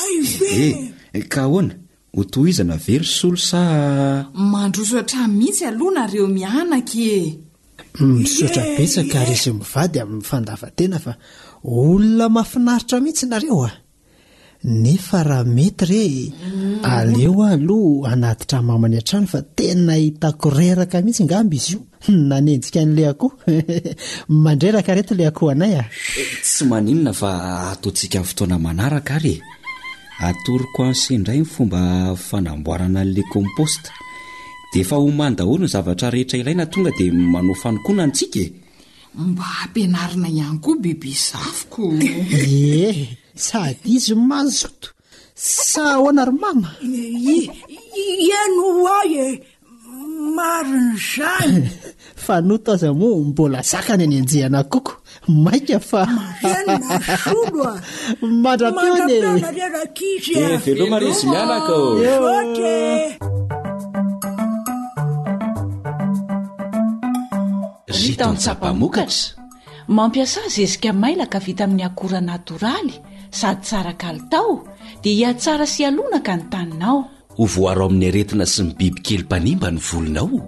[0.00, 0.16] ay
[0.60, 1.74] e Eh, ka hoana
[2.16, 3.60] hoto izana very solo sa
[4.52, 7.16] mandro sotra mihitsy aloha nareo mianakae
[7.98, 11.12] hmm, misotrapetsaka ary zy mivady amin'nyfandavatena fa
[11.76, 13.72] olona mafinaritra mihitsy nareo a
[14.82, 16.84] nefa raha mety re hmm.
[16.96, 22.80] aleo ah aloa anatitra mamany antrano fa tena hitakoreraka mihitsy ngamby izy io hmm, nanentsika
[22.88, 23.34] n'la akoho
[24.44, 25.84] mandreraka reto ila akoho anay a
[26.20, 27.30] eh, tsy maninona fa
[27.72, 29.38] atontsika fotoanamanaraka arye
[30.24, 31.80] atoriko an'seindrayny fomba
[32.16, 33.90] fanamboarana an'la komposta
[34.72, 38.52] dia efa ho mandaholy ny zavatra rehetra ilaina tonga dia manao fanokona antsika e
[39.28, 42.92] mba hampianarina ihany koa bibi zavoko e
[43.46, 44.88] sady izy mazoto
[45.70, 46.68] sa ahoana rymama
[48.26, 48.66] ieno
[48.98, 49.26] ay e
[50.34, 51.70] marn'zay
[52.24, 54.92] fa nota aza moa mbola zaka ny ny anjehana koko
[55.44, 56.02] maika fa
[58.22, 59.44] mandrateonye
[60.64, 61.26] velomarezy
[67.96, 69.34] miakitasapamokatra
[69.96, 72.94] mampiasa zezika mailaka vita amin'ny akora natoraly
[73.38, 74.50] sady tsara kalitao
[75.02, 76.98] dia hihatsara sy alonaka ny taninao
[77.36, 80.38] ho voaro amin'ny aretina sy ny biby kely mpanimba ny volonao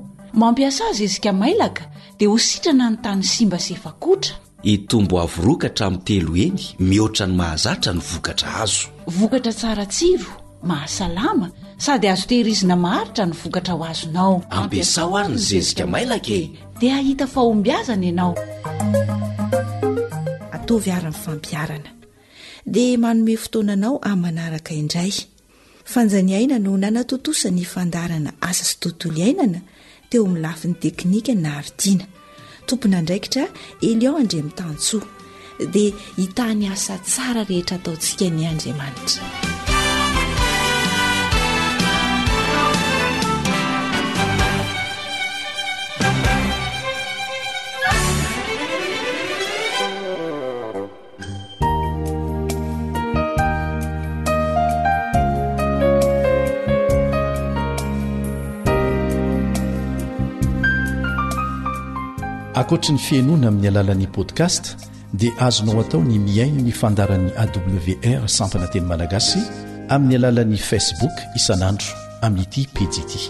[0.43, 1.85] mampiasa zezika mailaka
[2.19, 4.37] dia ho sitrana ny tany simba se fakotra
[4.75, 8.87] itombo avoroka htramn'ny telo eny mihoatra ny mahazatra ny vokatra azo
[9.19, 10.31] vokatra tsara tsiro
[10.71, 11.47] mahasalama
[11.85, 16.51] sady azotehirzina maharitra ny vokatra ho azonao ampiasa hoary ny zezika mailakae e.
[16.81, 18.33] d ahit aombazana ianao
[20.57, 21.91] atovy arny fampiarana
[22.75, 25.13] d manome ftoananao amanaraka indray
[25.93, 29.61] fanjany aina no nanatotosany fandarana asa sy tontolo iainana
[30.11, 32.07] teo amin'ny lafin'ny teknika nahavidiana
[32.69, 33.45] tompona andraikitra
[33.91, 35.11] elion andri mi'tansoa
[35.73, 39.57] dia hitany asa tsara rehetra ataontsika ny andriamanitra
[62.61, 64.63] akoatra ny fiainoana amin'ny alalan'i podkast
[65.19, 69.39] dia azonao atao ny miaino ny fandaran'ni awr sampana teny malagasy
[69.95, 71.87] amin'ny alalan'ni facebook isanandro
[72.27, 73.23] amin'n'ity pizity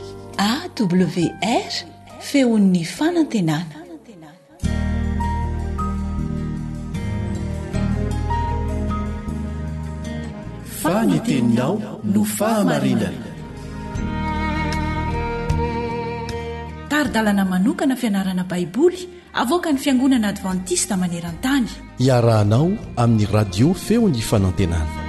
[0.46, 1.74] awr
[2.30, 3.76] feon'ny fanantenana
[10.80, 11.72] fanenteninao
[12.12, 13.26] no fahamarinana
[16.98, 18.90] aaabaibo
[19.34, 21.68] avoaka ny fiangonana advantista maneran-tany
[22.00, 25.04] iarahanao amin'ny radio feo ny fanantenana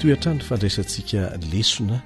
[0.00, 1.98] toy hantranyny fandraisantsika lesona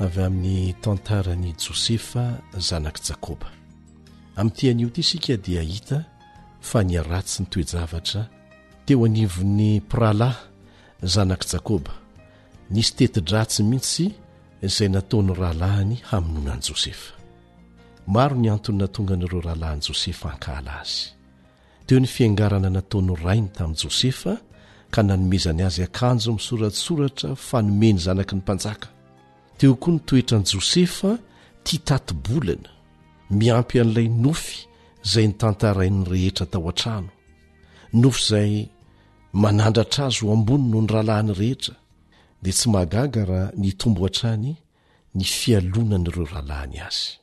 [0.00, 2.24] avy amin'ny tantaran'i jôsefa
[2.68, 3.46] zanak' jakoba
[4.36, 6.04] amin'nytyan'io ity isika dia hita
[6.60, 8.22] fa nyaratsy ny toejavatra
[8.86, 10.30] teo anivon'ny prala
[11.12, 11.97] zanak' jakôba
[12.70, 14.06] nisy teti-dratsy mihintsy
[14.68, 17.12] izay nataony rahalahiny hamonoanan'i jôsefa
[18.14, 21.00] maro ny antonyna tonga anireo rahalahin'i jôsefa hankahala azy
[21.86, 24.32] teo ny fiangarana nataony rainy tamin'i jôsefa
[24.94, 28.88] ka nanomezany azy akanjo mi'ysoratsoratra fanomeny zanaky ny mpanjaka
[29.58, 31.10] teo koa ny toetra an'i jôsefa
[31.64, 32.70] tia tato-bolana
[33.38, 34.56] miampy an'ilay nofy
[35.06, 37.10] izay nitantarainy rehetra tao an-trano
[38.02, 38.52] nofy izay
[39.42, 41.74] manandratra azy ho ambony noho ny rahalahiny rehetra
[42.42, 44.52] dia tsy magagaraa nitombo ohan-trany
[45.14, 47.18] ny fialonana ireo rahalahiny azy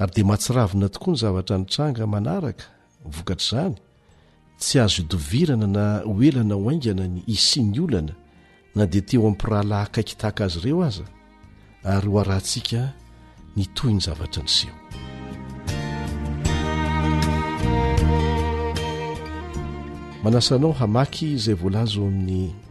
[0.00, 2.64] ary dia matsiravina tokoa ny zavatra nytranga manaraka
[3.14, 3.74] vokatr' izany
[4.60, 8.14] tsy azo idovirana na ho elana ho aingana ny isin'ny olana
[8.76, 11.04] na dia teo ampirahalahy kaikitahaka azy ireo aza
[11.92, 12.80] ary ho arantsika
[13.56, 14.76] nitohy ny zavatra niseho
[20.24, 22.67] manasanao hamaky izay voalazo amin'ny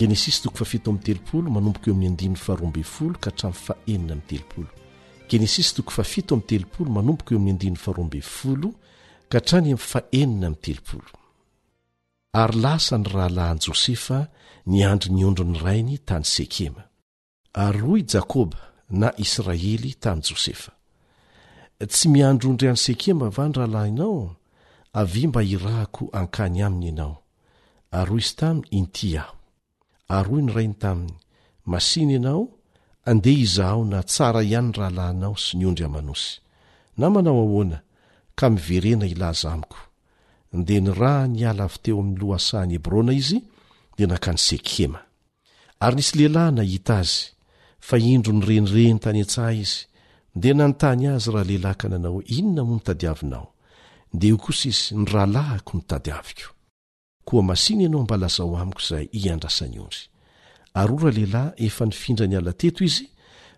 [0.00, 2.72] genesis tooiony telopolo maaetytao
[9.30, 11.02] eoyanyamfaenina my teoo
[12.32, 14.18] ary lasany rahalahiny jôsefa
[14.66, 16.82] niandry ny ondrony rainy tany sekema
[17.54, 18.60] ary roy jakôba
[19.00, 20.70] na israely tany jôsefa
[21.88, 24.36] tsy miandroondry any sekema va ny rahalahinao
[24.94, 27.16] avy mba hirahako ankany aminy ianao
[27.90, 29.37] ary roy izy tamy inti aho
[30.16, 31.14] ary hoy nyrainy taminy
[31.72, 32.44] masiny ianao
[33.10, 36.32] andeha izahaho na tsara ihany ny rahalahinao sy ny ondry amanosy
[36.98, 37.78] na manao ahoana
[38.38, 39.80] ka miverena ilahyzaamiko
[40.66, 43.38] de ny rah ny ala avy teo amin'ny loaasahany hebrona izy
[43.96, 45.00] de nankany sekkema
[45.84, 47.20] ary nisy lehilahy na hita azy
[47.88, 49.76] fa indro nyrenireny tany a-tsaha izy
[50.40, 53.46] de nanontany azy raha lehilahykana anao inona moa nytadiavinao
[54.18, 56.46] de ho kosa izy ny rahalahako nytadiaviko
[57.28, 60.04] koa masiny ianao mbalazaho amiko izay iandrasany ondry
[60.80, 63.04] ary ora lehilahy efa nifindra ny ala teto izy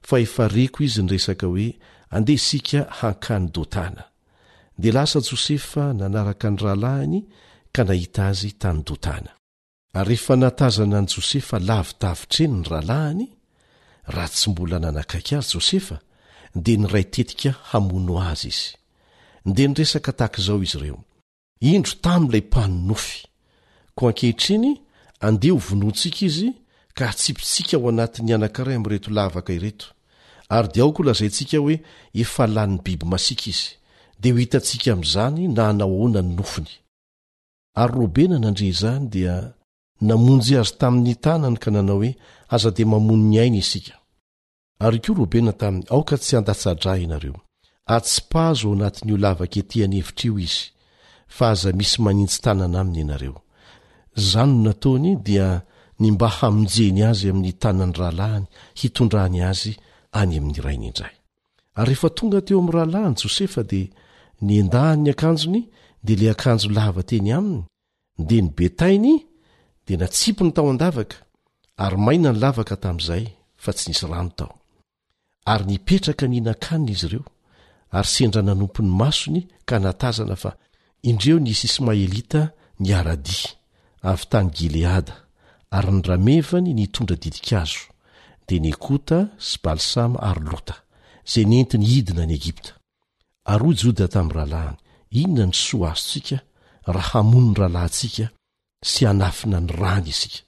[0.09, 1.66] fa efa reko izy nyresaka hoe
[2.16, 4.03] andeh isika hankany dotana
[4.83, 7.21] de lasa jôsefa nanaraka ny rahalahiny
[7.75, 9.31] ka nahita azy tany dotana
[10.01, 13.27] ary efa natazana ny jôsefa lavitavitraeny ny rahalahiny
[14.14, 15.97] raha tsy mbola nanakaiky azy jôsefa
[16.64, 18.68] de niray tetika hamono azy izy
[19.55, 20.99] de nyresaka tahkzao izy ireo
[21.71, 23.18] indrtam'lay mpanonofy
[23.97, 24.70] ko ankehitriny
[25.28, 26.49] andeha ho vonontsika izy
[26.97, 29.86] ka htsypitsika ho anatinny anankiray amreto lavaka ireto
[30.57, 31.74] ary di aoka olazaintsika oe
[32.22, 33.76] efa laniny biby masika izdi
[35.12, 35.38] zaty
[44.84, 47.38] ayeak tsy adasadra ianreo
[47.97, 50.55] atsypazo ao anatnyo lavaka etaneitry i iz
[51.62, 53.36] za misy manintsy tanaa ay anareo
[54.17, 55.61] zany no nataony dia
[55.99, 59.77] nymba hamonjeny azy amin'ny tanan'ny rahalahiny hitondrany azy
[60.13, 61.15] any amin'ny rainy indray
[61.81, 63.87] ary rehefa tonga teo ami'ny rahalahiny jôsefa dia
[64.43, 65.63] nyendanny akanjony
[66.05, 67.65] di le akanjo lava teny aminy
[68.29, 69.15] de ny betainy
[69.87, 71.17] dia natsipo ny tao andavaka
[71.85, 73.25] ary maina ny lavaka tamin'izay
[73.63, 74.53] fa tsy nisy rano tao
[75.53, 77.25] ary nipetraka nyina-kanina izy ireo
[77.99, 80.51] ary sendra nanompon'ny masony ka natazana fa
[81.09, 82.43] indreo nisy ismaelita
[82.81, 83.39] ny aradi
[84.03, 85.14] avy tany gileada
[85.76, 87.88] ary ny ramevany nitondra didikazo
[88.46, 90.74] dia nekota sy balsama ary lota
[91.30, 92.70] zay nyentiny hidina an'y egipta
[93.53, 94.76] ary hoy joda tamin'ny rahalahiny
[95.20, 96.36] inona ny soa azontsika
[96.96, 98.24] raha mono ny rahalahntsika
[98.90, 100.40] sy anafina ny rany isika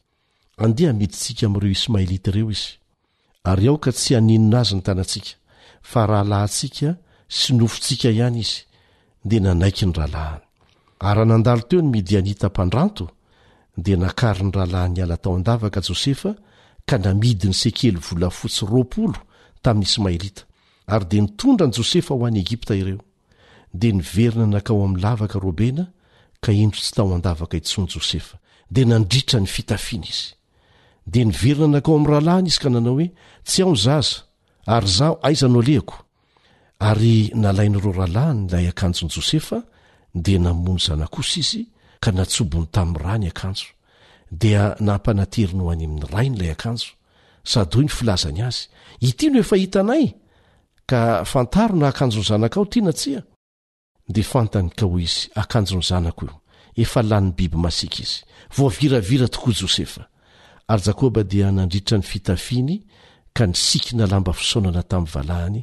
[0.64, 2.68] andeha midintsika amin'ireo ismaelita ireo izy
[3.50, 5.30] ary aoka tsy hanenona azy ny tanantsika
[5.90, 6.88] fa rahalahyntsika
[7.38, 8.56] sy nofontsika ihany izy
[9.28, 10.44] dia nanaiky ny rahalahiny
[11.08, 13.04] ary nandalo teo ny midianita mpandranto
[13.76, 16.34] dia nakary ny rahalahny iala tao an-davaka jôsefa
[16.86, 19.16] ka namidi ny sekely volafotsy roapolo
[19.64, 20.42] tamin'ny ismaelita
[20.92, 23.00] ary dia nitondra ani jôsefa ho an'ny egipta ireo
[23.72, 25.84] dia niverina nakao amin'ny lavaka rôbena
[26.42, 28.36] ka endro tsy tao andavaka itsony jôsefa
[28.70, 30.36] dia nandritra ny fitafiana izy
[31.12, 33.08] dia niverina nakao amin'ny rahalahina izy ka nanao hoe
[33.48, 34.20] tsy aozaza
[34.74, 35.96] ary zaho aiza no alehiko
[36.88, 39.56] ary nalain'reo rahalahiny lay akanjon'i jôsefa
[40.24, 41.71] dia namony zanakosa izy
[42.02, 43.68] ka natsobony tamin'ny rany akanjo
[44.42, 46.90] dia nampanateri ny ho any amin'ny rai n'lay akanjo
[47.52, 48.62] sady hoy ny filazany azy
[49.02, 49.40] inoayna
[54.38, 58.06] annyzanaaoaiannzanaeanny biby masik i
[58.86, 60.02] iraira tokoa jsea
[60.72, 62.74] aaba dia nandritra ny fitafiny
[63.36, 65.60] ka ni sikina lamba fisaonana tamin'ny valahany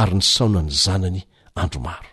[0.00, 1.20] ary ny saonany zanany
[1.54, 2.10] andromaro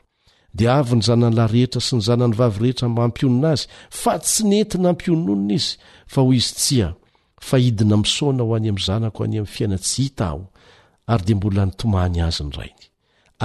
[0.54, 3.68] di avy ny zanany lahrehetra sy ny zanany vavyrehetra hampionina azy
[4.02, 5.78] fa tsy nentina hampionon'onona izy
[6.12, 6.90] fa hoy izy tsia
[7.42, 10.42] fahidina misoana ho any amin'ny zanako any amin'ny fiaina-tsy hita aho
[11.14, 12.86] ary dia mbola nytomany azy ny rainy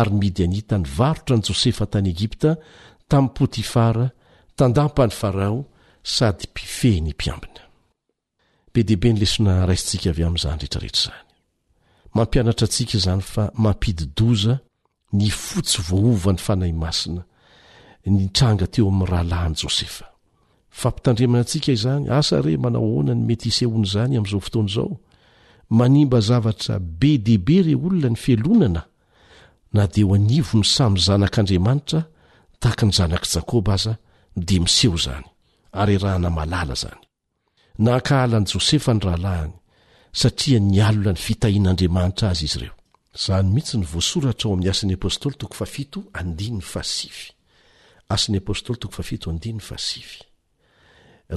[0.02, 2.50] ary midyanita ny varotra ny jôsefa tany egipta
[3.09, 4.07] tamin'y potifara
[4.57, 5.59] tandampany farao
[6.02, 8.94] sady mpifehny mpiambinaedia
[13.70, 14.61] 'zy
[15.16, 17.22] ny fotsy voova ny fanahy masina
[18.14, 20.04] nytranga teo amin'ny rahalahan' jôsefa
[20.80, 24.90] fampitandrimana antsika izany asa re manao hoana ny mety isehoan' izany amin'izao fotoana izao
[25.78, 28.82] manimba zavatra be deibe re olona ny felonana
[29.76, 32.00] na dea ho anivo ny samy zanak'andriamanitra
[32.60, 33.92] tahaka ny zanak' jakôba aza
[34.46, 35.26] di miseho zany
[35.80, 37.00] ary rahana malala zany
[37.82, 39.52] nahankahalan'i jôsefa ny rahalahany
[40.20, 42.74] satria nialona ny fitahian'andriamanitra azy izy ireo
[43.18, 47.32] zany mihitsy ny voasoratra ao amin'ny asin'ny apôstôly toko fafito andiny fasify
[48.14, 50.20] asin'ny apôstôly tokofafito andi ny fasify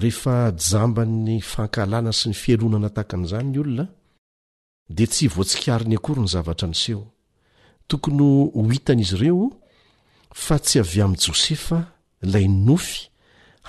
[0.01, 0.35] rehefa
[0.69, 3.85] jambany fankalana sy ny fielonana takan'izany y olona
[4.97, 7.03] de tsy voatsikariny akory ny zavatra nyseho
[7.89, 9.47] tokony ho hitan'izy ireo
[10.43, 11.79] fa tsy avy amin' jôsefa
[12.23, 12.99] ilay nynofy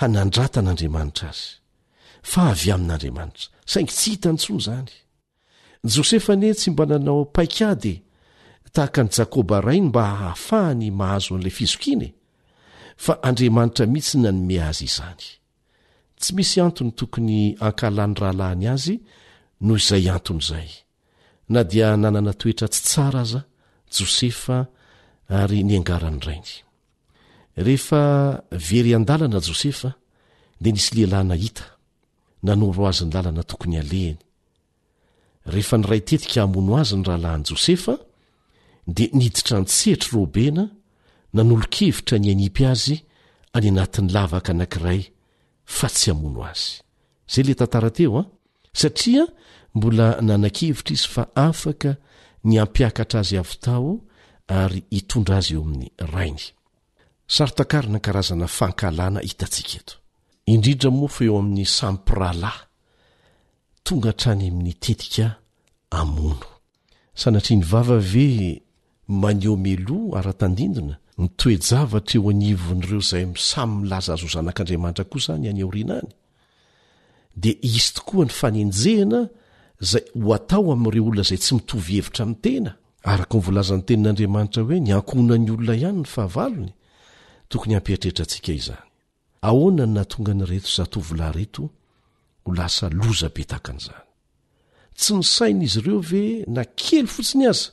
[0.00, 1.46] hanandratan'andriamanitra azy
[2.30, 4.90] fa avy amin'andriamanitra saingy tsy hitany tsony zany
[5.84, 7.94] josefa ane tsy mba nanao paik ady
[8.74, 12.08] tahaka ny jakôba rainy mba hahafahany mahazo an'lay fizokiny
[13.04, 15.22] fa andriamanitra mihitsy nanome azy izany
[16.20, 18.94] tsy misy antony tokony ankalan'ny rahalany azy
[19.64, 20.68] noho izay anton' zay
[21.52, 23.40] na dia nanana toetra tsy tsara aza
[23.96, 24.56] josefa
[25.38, 26.52] arynangany rainy
[27.60, 27.82] eh
[28.68, 29.90] very an-dalana josefa
[30.62, 31.64] de nisy lehlahna hita
[32.46, 34.20] nanoro azyny lalana tokony alehany
[35.50, 37.94] rehefa nyray tetika hamono azy ny rahalahinyi jôsefa
[38.86, 40.64] dia niditra ny tsetry robena
[41.34, 42.96] nanolo-kevitra ny animpy azy
[43.54, 45.02] any anatin'ny lavaka anankiray
[45.64, 46.80] fa tsy hamono azy
[47.30, 48.26] zay le tantarateo a ah.
[48.78, 49.26] satria
[49.74, 51.96] mbola nanan-kevitra izy fa afaka
[52.44, 53.90] ny ampiakatra azy avy tao
[54.48, 56.44] ary hitondra azy eo amin'ny rainy
[57.34, 59.94] sarotankarina nkarazana fankalana hitatsika eto
[60.52, 62.58] indrindra mofo eo amin'ny sampiralay
[63.84, 65.39] tonga trany amin'ny tetika
[65.90, 66.46] amono
[67.14, 68.60] sanatriany vava ve
[69.08, 76.08] maneo melo aratandindona mitoejavatra eo anivon'reo zay samy laza azo zanak'adramaitra osany anyorinany
[77.42, 79.20] de izy tokoa ny fanenjehna
[79.90, 82.70] zay ho atao am'ireo olona zay tsy mitovyhevitra m' tena
[83.12, 86.72] arak volazan'ny tenin'anraatraoe nyankonany olona ihany ny fahavalony
[87.50, 88.84] tokony ampetrertra atsika izany
[89.48, 91.62] ahonany natongany reto zatovlareto
[92.48, 94.09] hlasa loza be takan'zany
[94.98, 97.68] tsy nisainaizy ireo ve na kely fotsiny aza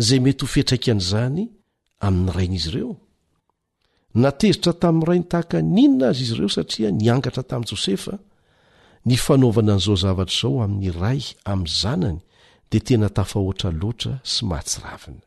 [0.00, 1.46] izay mety ho fietraika an'izany
[2.06, 2.92] amin'ny rain'izy ireo
[4.22, 8.14] natezitra tamin'ny iray ny tahaka nyinona azy izy ireo satria nyangatra tamin'i josefa
[9.06, 12.18] ny fanaovana n'izao zavatra izao amin'ny ray amin'ny zanany
[12.70, 15.22] dia tena tafahoatra loatra sy mahatsiravina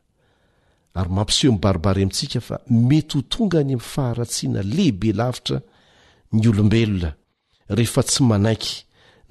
[1.00, 2.56] ary mampiseeo mny baribary amintsika fa
[2.90, 5.58] mety ho tonga ny ami'ny faharatsiana lehibe lavitra
[6.34, 7.12] ny olombelona
[7.70, 8.76] rehefa tsy manaiky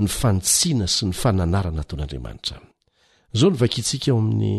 [0.02, 4.56] ny fanitsina sy ny fananarana toadmatrazao nyvakitsika o amin'ny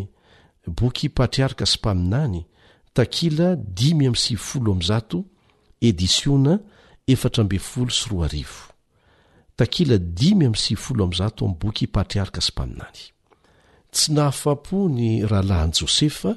[0.77, 2.45] boky patriarka sy mpaminany
[2.95, 5.17] takila dimy amy sivy folo amzato
[5.87, 6.53] ediiona
[7.11, 8.43] etrmbe folo sy ri
[9.57, 13.01] taila dimyam'y sivyfoloam zatoam'y bokypatriarka sy mpaminany
[13.93, 16.31] tsy nahafa-po ny rahalahan' jôsefa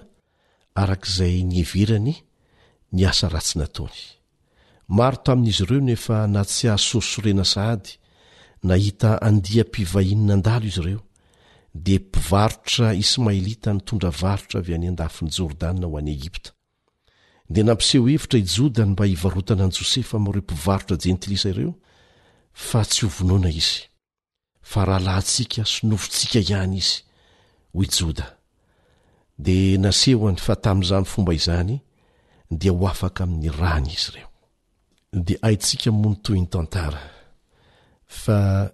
[0.80, 2.14] arak'izay ny heverany
[2.94, 3.98] ny asa ratsy natony
[4.96, 7.90] maro tamin'izy ireo nefa na tsy ahsoosorena sahady
[8.62, 11.00] nahita andia m-pivahininan-dalo izy ireo
[11.74, 16.50] dia mpivarotra ismaelita nitondra varotra avy any an-dafin'i jordanna ho an'y egipta
[17.52, 21.74] dia nampiseho hevitra i jodany mba hivarotana an'i jôsefa mnireo mpivarotra jentilisa ireo
[22.68, 23.80] fa tsy hovonoana izy
[24.70, 26.96] fa rahalahntsika synofontsika ihany izy
[27.74, 28.26] hoyi joda
[29.38, 31.76] dia nasehoany fa tamin'izany fomba izany
[32.50, 34.28] dia ho afaka amin'ny rany izy ireo
[35.26, 37.17] dia aintsika moany toy ny tantara
[38.08, 38.72] fa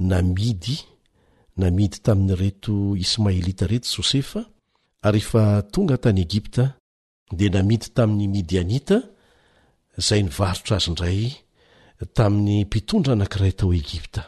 [0.00, 0.80] namidy
[1.56, 4.40] namidy tamin'ny reto ismaelita reto jôsefa
[5.12, 6.64] ry efa tonga tany egipta
[7.38, 8.96] dia namidy tamin'ny midianita
[10.00, 11.20] izay nivarotra azy indray
[12.16, 14.22] tamin'ny mpitondra anankiray tao egipta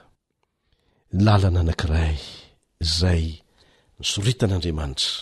[1.25, 2.17] lalana anankiray
[2.85, 3.25] izay
[4.03, 5.13] nzoritan'andriamanitra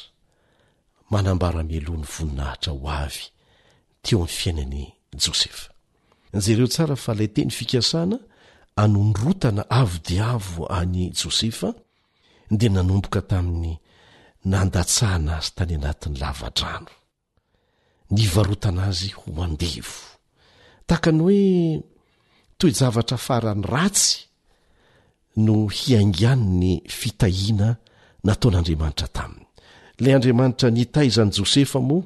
[1.12, 3.22] manambara-meloan'ny voninahitra ho avy
[4.02, 4.84] teo aminyny fiainany
[5.22, 5.64] jôsefa
[6.44, 8.16] zayreo tsara fa ilay teny fikasana
[8.76, 11.68] anonrotana avodi avo any josefa
[12.58, 13.74] de nanomboka tamin'ny
[14.50, 16.92] nandatsahna azy tany anatin'ny lavadrano
[18.14, 19.98] nivarotana azy hoandevo
[20.86, 21.44] tahakany hoe
[22.58, 24.12] toejavatra farany ratsy
[25.44, 27.68] no hiangany ny fitahiana
[28.26, 29.46] nataon'andriamanitra taminy
[30.02, 32.04] lay andriamanitra nitayizany jôsefa moa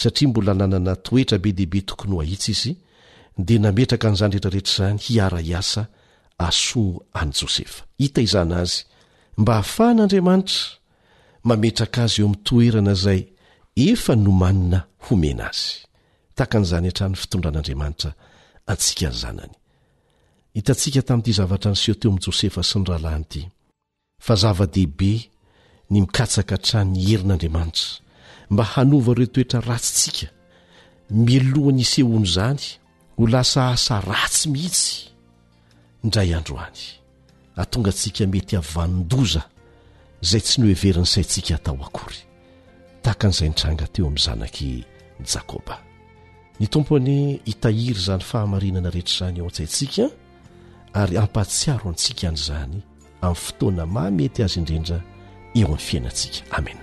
[0.00, 2.72] satria mbola nanana toetra be dehibe tokony ho ahitsa izy
[3.46, 5.82] de nametraka n'izany retraretra izany hiara iasa
[6.38, 8.82] asoa an'y jôsefa hita izana azy
[9.40, 10.58] mba hahafahan'andriamanitra
[11.48, 13.20] mametraka azy eo amin'ny toerana izay
[13.90, 15.68] efa nomanina homena azy
[16.38, 18.10] taka n'izany hantrany ny fitondran'andriamanitra
[18.70, 19.54] antsika ny zanany
[20.56, 23.42] hitantsika tamin'ity zavatra nyiseho teo amin'i jôsefa sy ny rahalahnyity
[24.24, 25.12] fa zava-dehibe
[25.90, 27.88] ny mikatsaka htrany herin'andriamanitra
[28.52, 30.26] mba hanova ireo toetra ratsitsika
[31.28, 32.62] milohany isehoano izany
[33.16, 35.13] ho lasa asa ratsy mihitsy
[36.04, 36.80] indray androany
[37.56, 39.42] hatonga antsika mety havanon-doza
[40.24, 42.18] izay tsy noheveriny saintsika hatao akory
[43.02, 44.70] tahaka n'izay nitranga teo amin'ny zanaky
[45.34, 45.80] jakoba
[46.60, 50.04] ny tompony hitahiry izany fahamarinana rehetra izany eo an-tsaintsika
[51.00, 52.58] ary hampahtsiaro antsika any izany
[53.20, 54.98] amin'ny fotoana mamety azy indrindra
[55.60, 56.82] eo an'ny fiainantsika amea